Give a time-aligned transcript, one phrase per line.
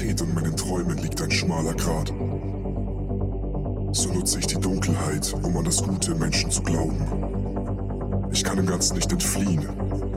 [0.00, 2.08] Realität und meinen Träumen liegt ein schmaler Grat.
[3.92, 8.28] So nutze ich die Dunkelheit, um an das Gute Menschen zu glauben.
[8.32, 9.66] Ich kann dem Ganzen nicht entfliehen,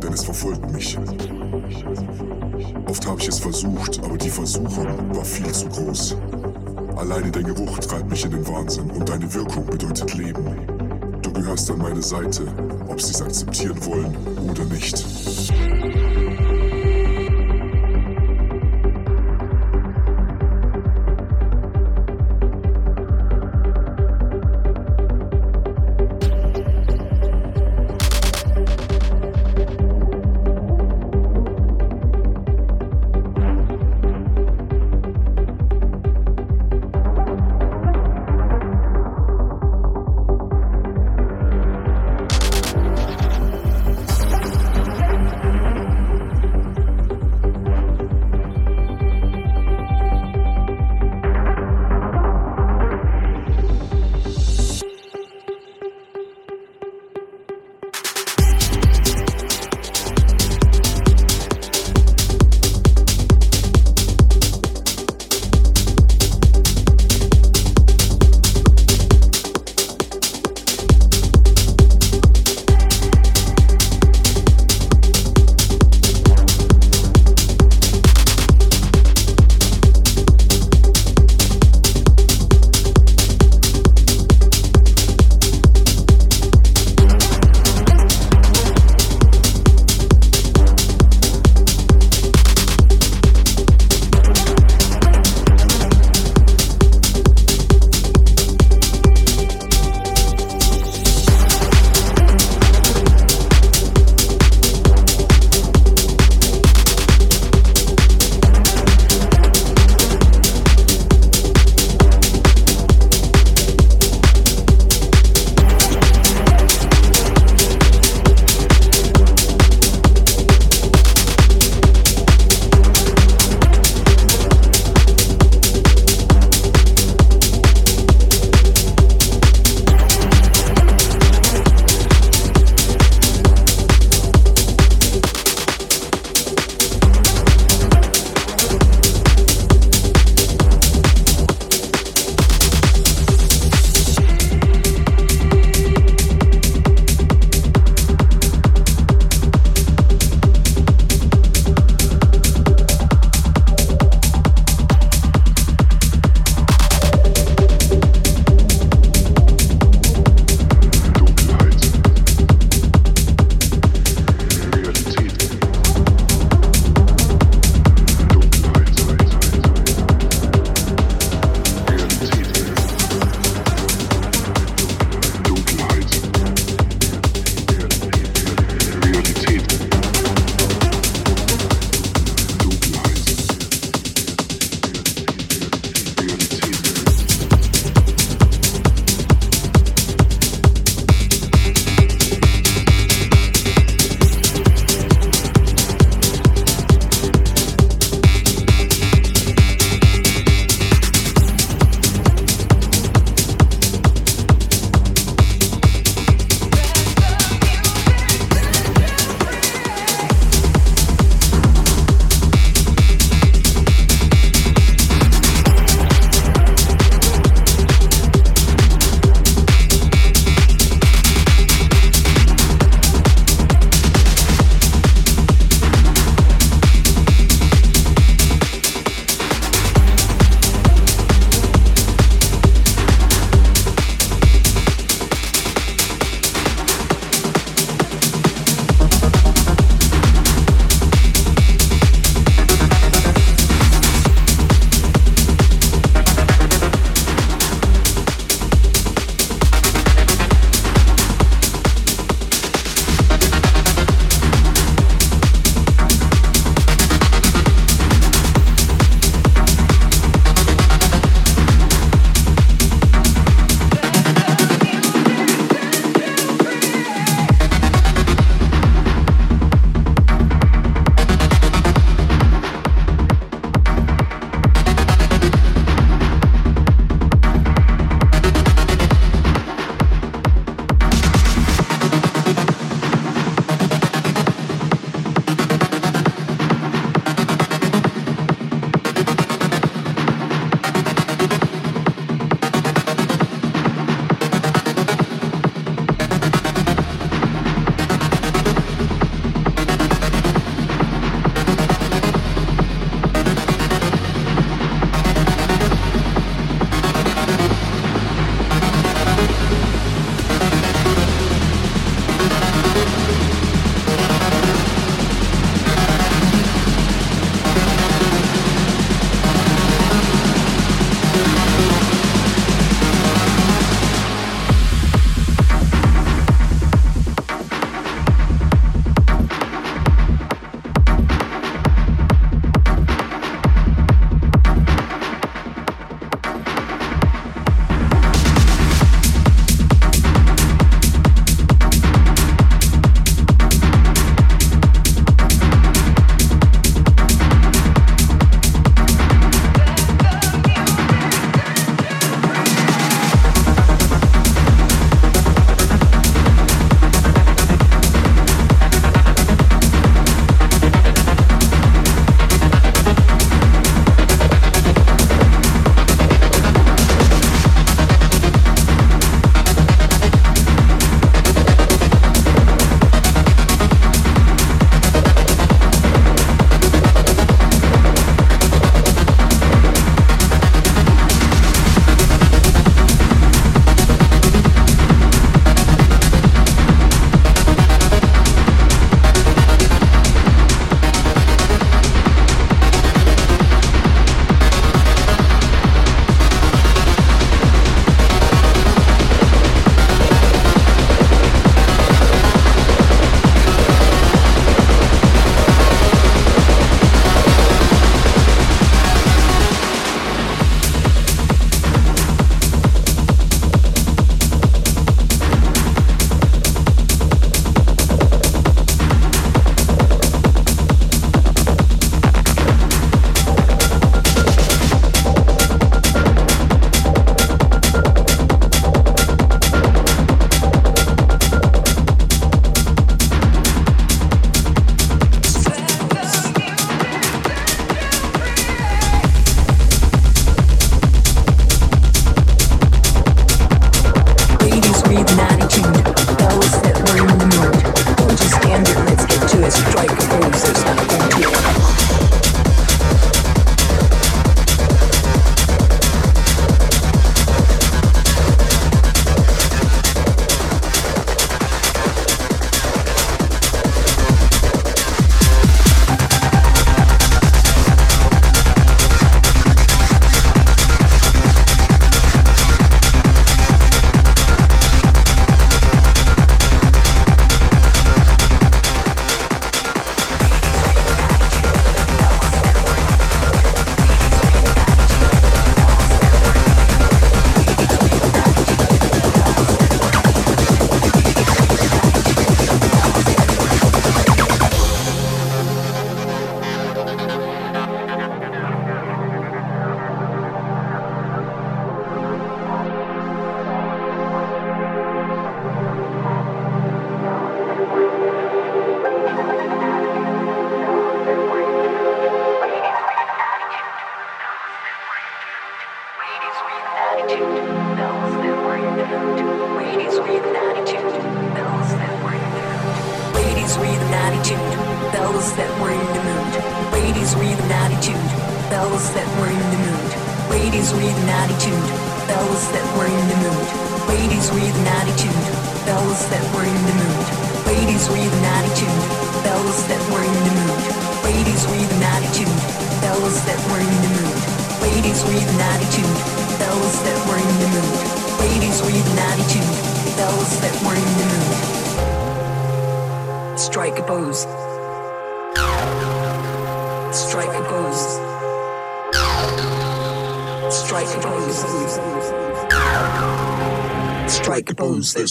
[0.02, 0.98] denn es verfolgt mich.
[2.88, 6.16] Oft habe ich es versucht, aber die Versuchung war viel zu groß.
[6.96, 10.46] Alleine der Geruch treibt mich in den Wahnsinn und deine Wirkung bedeutet Leben.
[11.22, 12.46] Du gehörst an meine Seite,
[12.88, 14.16] ob sie es akzeptieren wollen
[14.50, 15.04] oder nicht.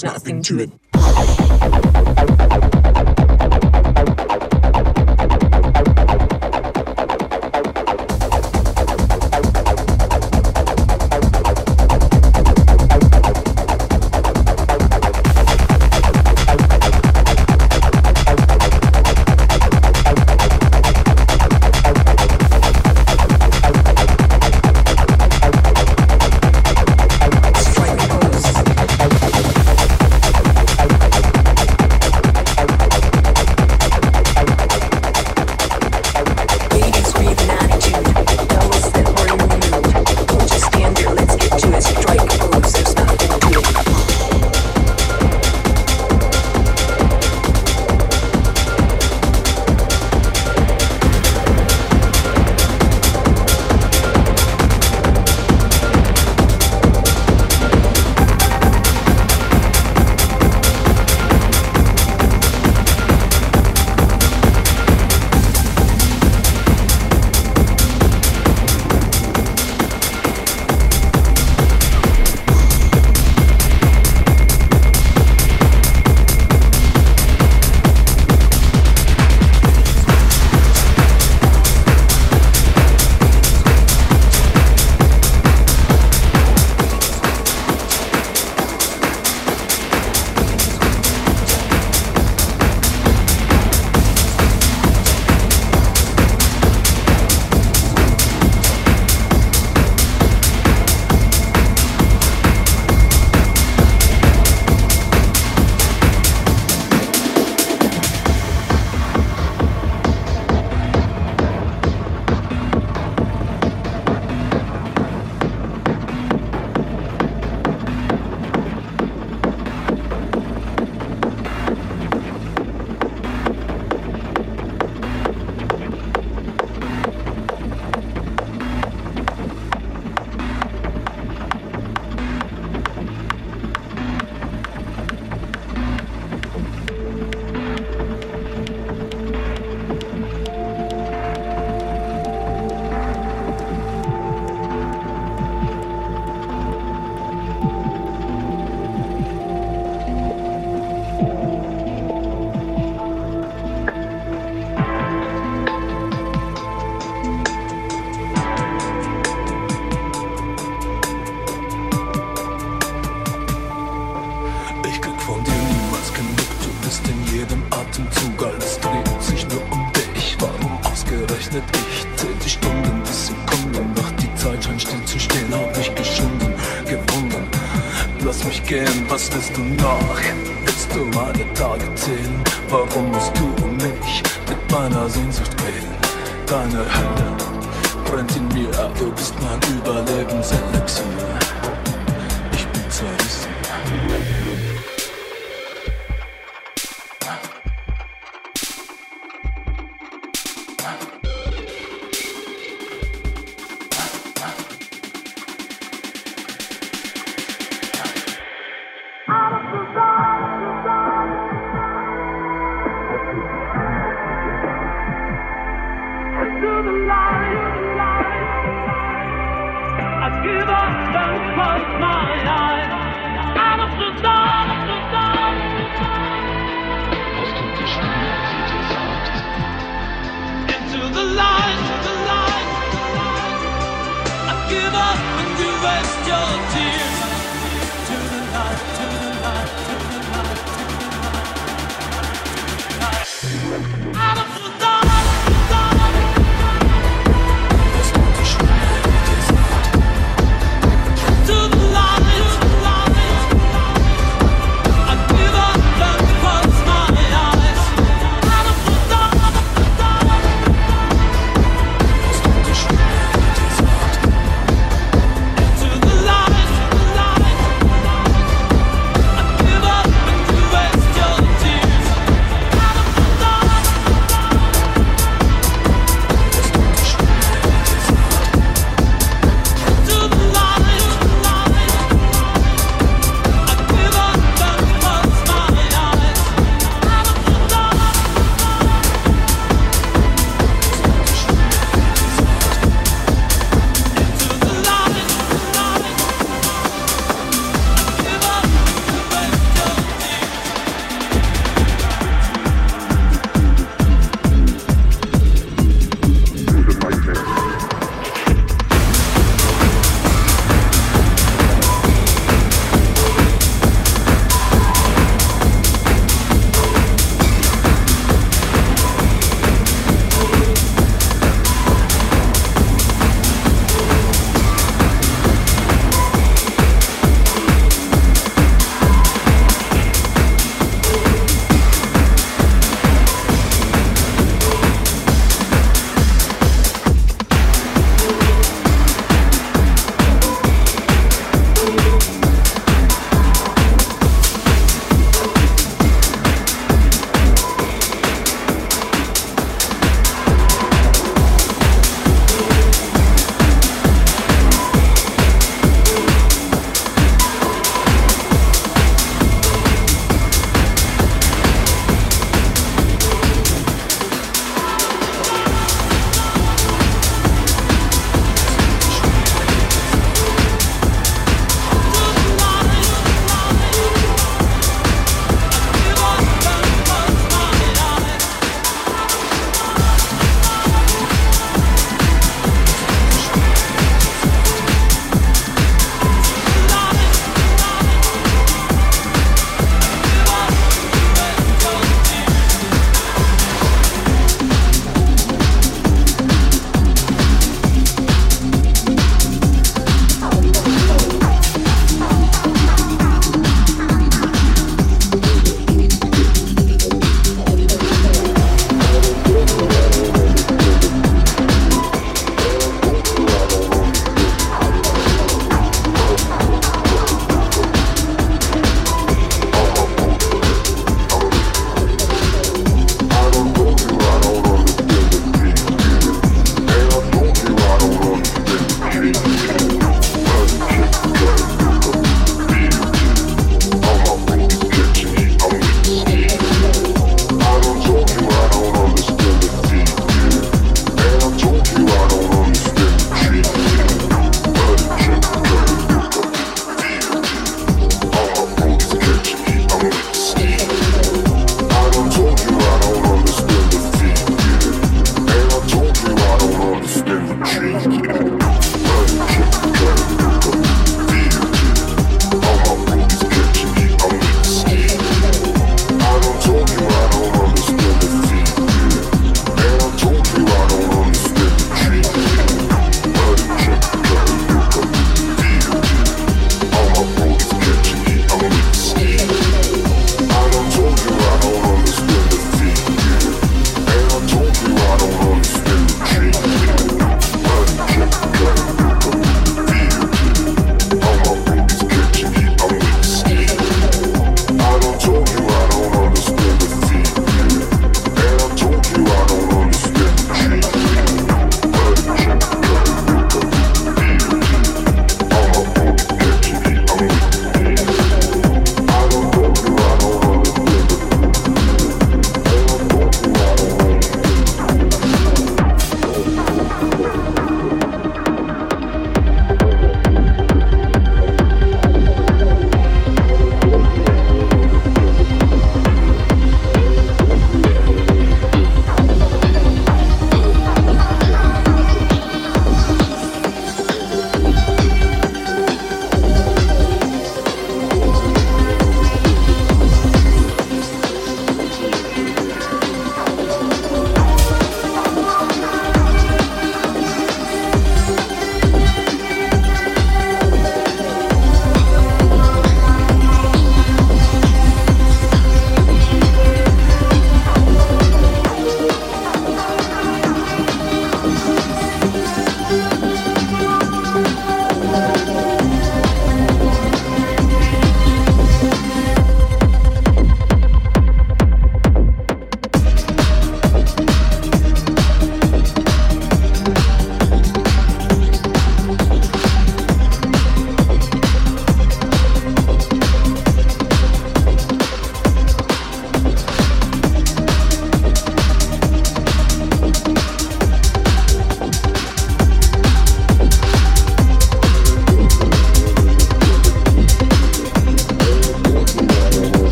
[0.00, 0.70] There's nothing to it.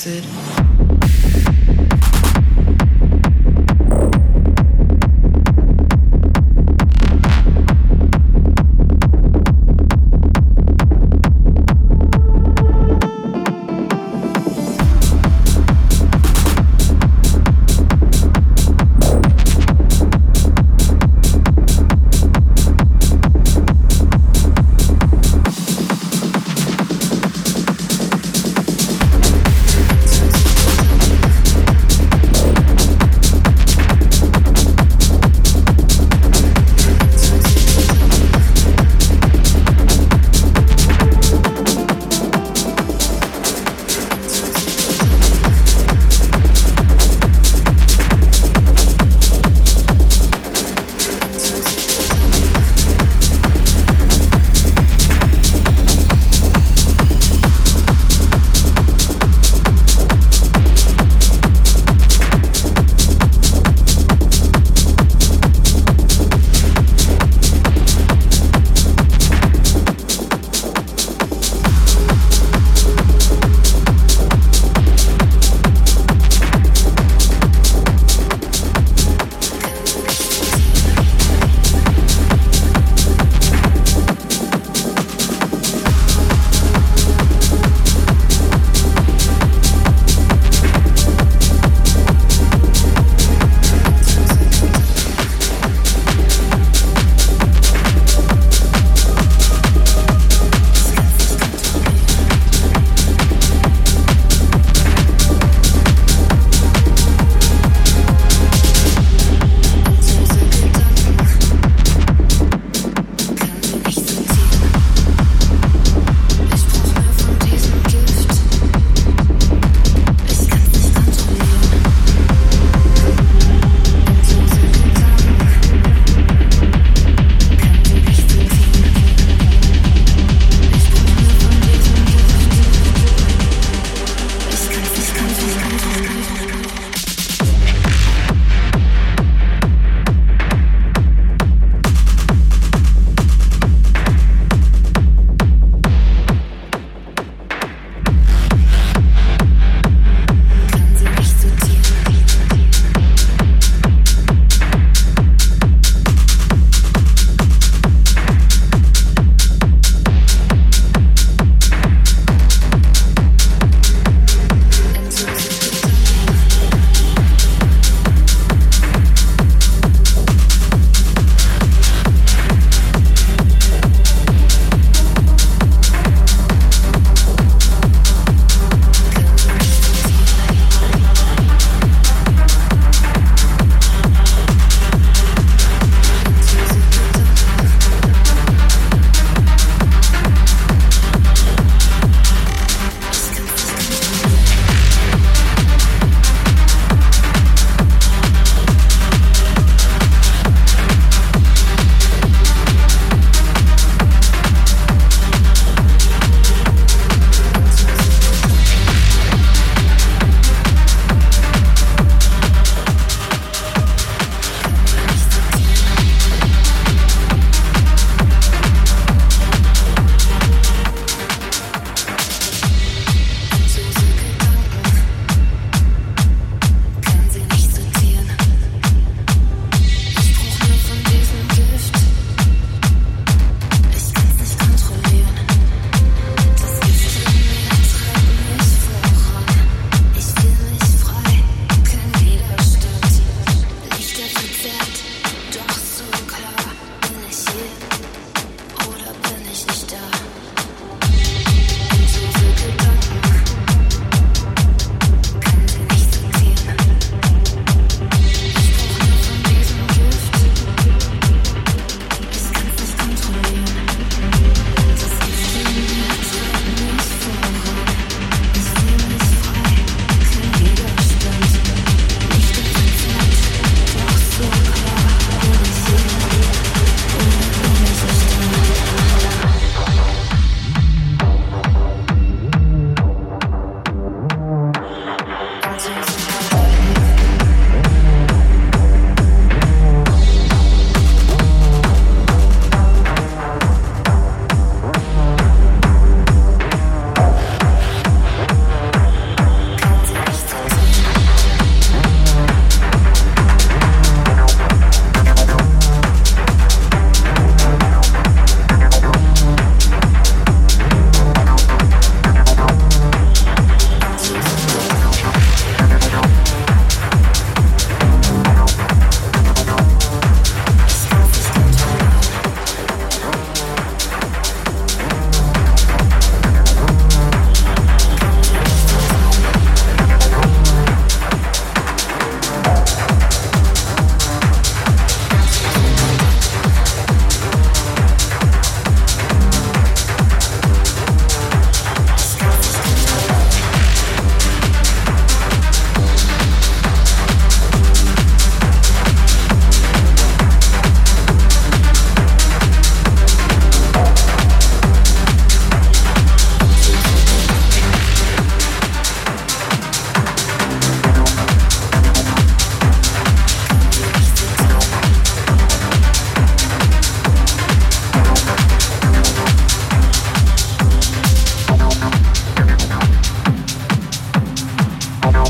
[0.00, 0.39] acid.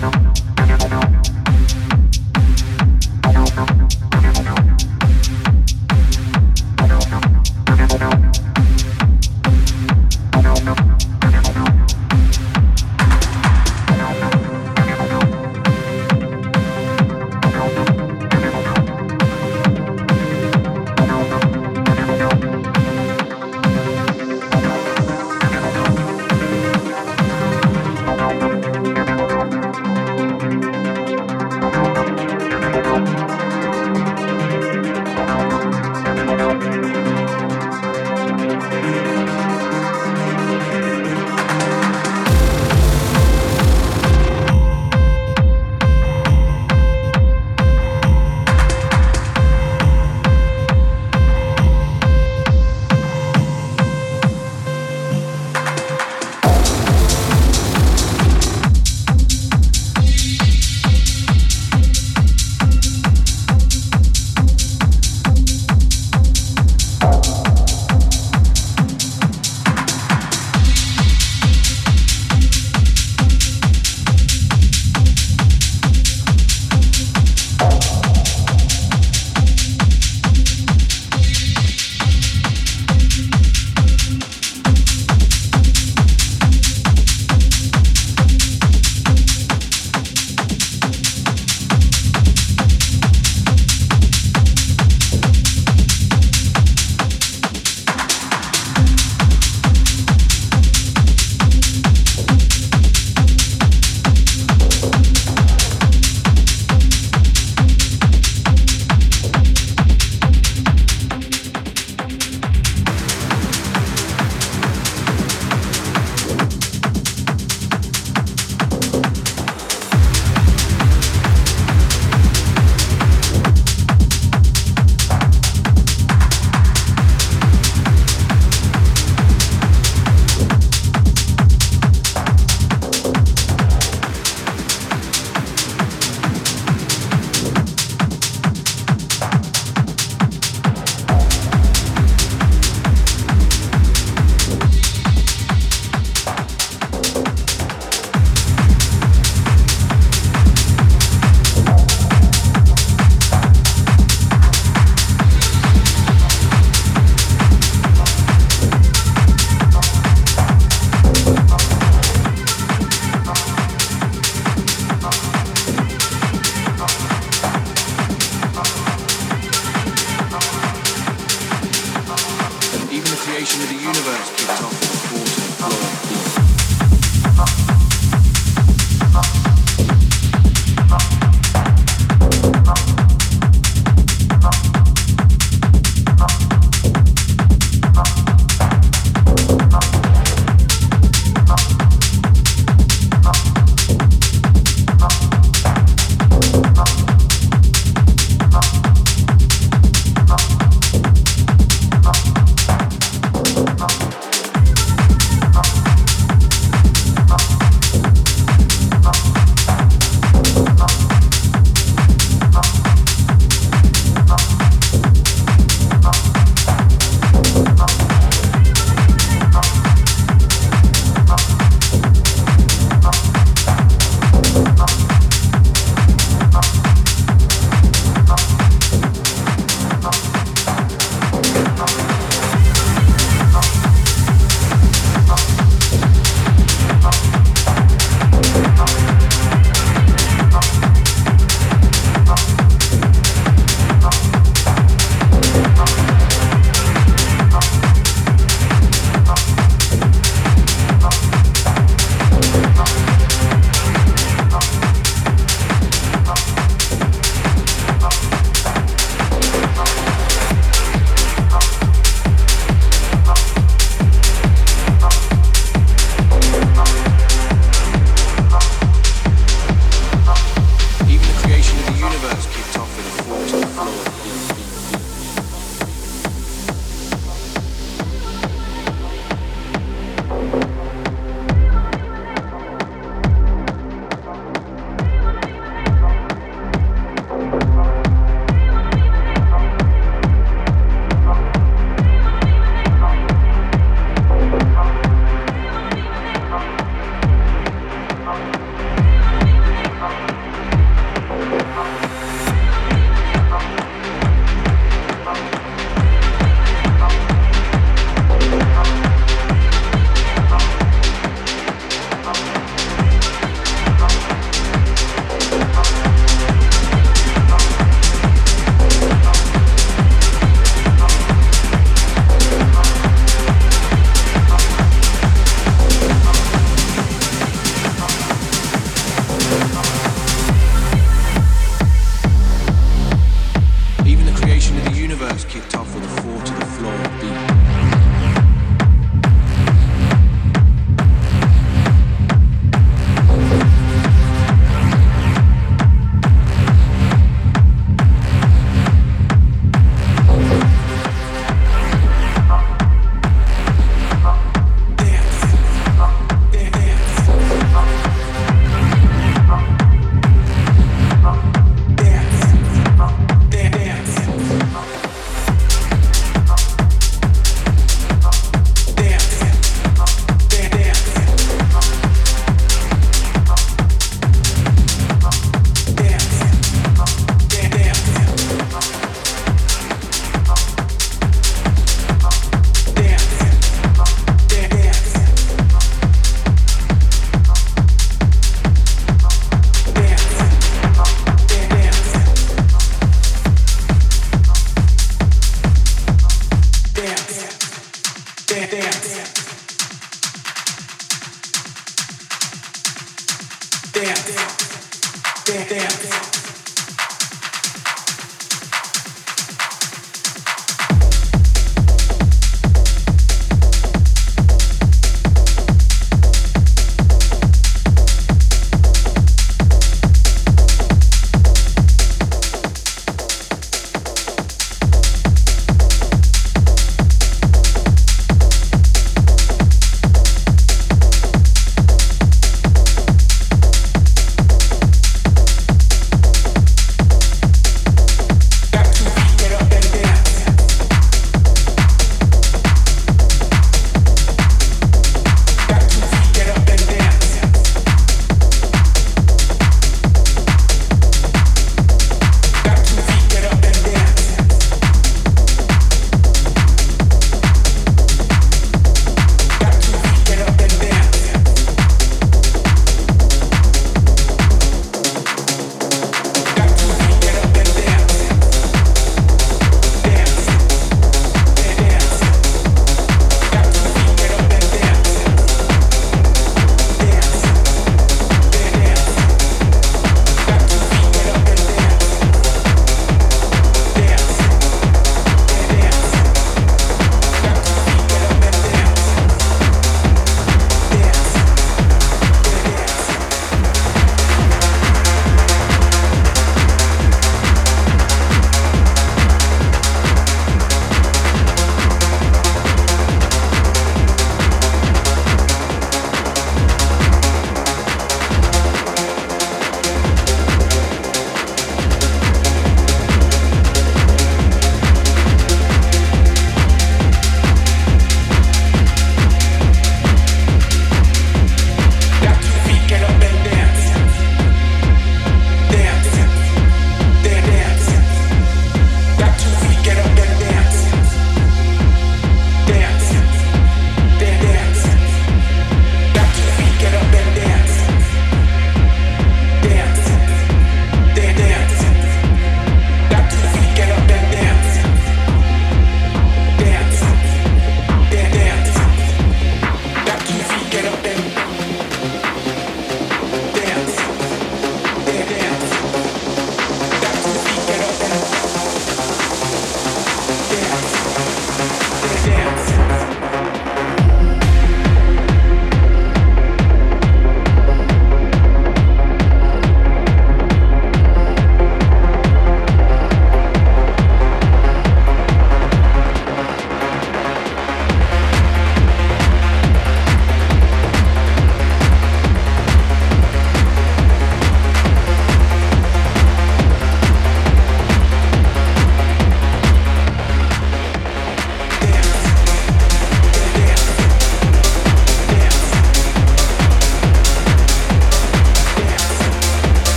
[0.00, 0.45] no, no, no.